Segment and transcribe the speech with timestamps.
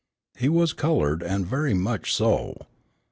[0.35, 2.65] He was colored, and very much so.